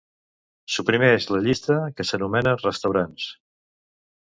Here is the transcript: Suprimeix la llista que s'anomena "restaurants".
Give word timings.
Suprimeix 0.75 1.27
la 1.33 1.41
llista 1.49 1.77
que 1.99 2.07
s'anomena 2.13 2.57
"restaurants". 2.65 3.31